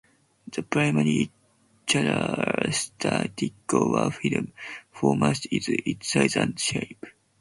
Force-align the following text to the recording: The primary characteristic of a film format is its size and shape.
The 0.51 0.63
primary 0.63 1.31
characteristic 1.85 3.53
of 3.71 3.93
a 3.93 4.09
film 4.09 4.51
format 4.89 5.45
is 5.51 5.67
its 5.69 6.11
size 6.13 6.37
and 6.37 6.59
shape. 6.59 7.05